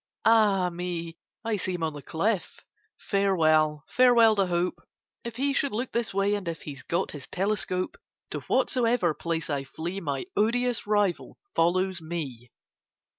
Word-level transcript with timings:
Ah 0.25 0.71
me! 0.71 1.15
I 1.45 1.57
see 1.57 1.75
him 1.75 1.83
on 1.83 1.93
the 1.93 2.01
cliff! 2.01 2.61
Farewell, 2.97 3.83
farewell 3.87 4.35
to 4.37 4.47
hope, 4.47 4.81
If 5.23 5.35
he 5.35 5.53
should 5.53 5.73
look 5.73 5.91
this 5.91 6.11
way, 6.11 6.33
and 6.33 6.47
if 6.47 6.63
He's 6.63 6.81
got 6.81 7.11
his 7.11 7.27
telescope! 7.27 7.97
To 8.31 8.39
whatsoever 8.47 9.13
place 9.13 9.47
I 9.47 9.63
flee, 9.63 9.99
My 10.01 10.25
odious 10.35 10.87
rival 10.87 11.37
follows 11.53 12.01
me! 12.01 12.49